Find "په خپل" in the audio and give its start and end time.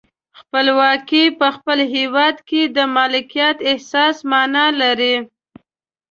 1.39-1.79